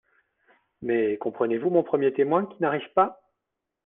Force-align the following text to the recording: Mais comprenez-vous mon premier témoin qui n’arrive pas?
Mais 0.81 1.15
comprenez-vous 1.19 1.69
mon 1.69 1.83
premier 1.83 2.11
témoin 2.11 2.47
qui 2.47 2.59
n’arrive 2.59 2.91
pas? 2.95 3.21